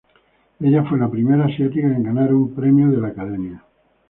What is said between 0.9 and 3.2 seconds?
la primera asiática en ganar un premio de la